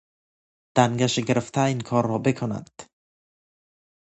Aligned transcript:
دنگش 0.75 1.19
گرفته 1.19 1.61
این 1.61 1.81
کار 1.81 2.07
را 2.07 2.17
بکند. 2.17 2.69